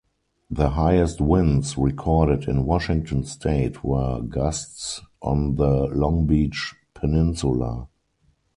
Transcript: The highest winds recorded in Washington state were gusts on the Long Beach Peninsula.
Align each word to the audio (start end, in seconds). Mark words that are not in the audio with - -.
The 0.49 0.71
highest 0.71 1.21
winds 1.21 1.77
recorded 1.77 2.49
in 2.49 2.65
Washington 2.65 3.23
state 3.23 3.83
were 3.83 4.19
gusts 4.23 4.99
on 5.21 5.57
the 5.57 5.89
Long 5.93 6.25
Beach 6.25 6.73
Peninsula. 6.95 7.87